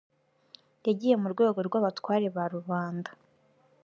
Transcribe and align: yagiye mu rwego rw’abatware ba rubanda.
yagiye 0.87 1.15
mu 1.21 1.27
rwego 1.33 1.59
rw’abatware 1.67 2.27
ba 2.35 2.45
rubanda. 2.53 3.11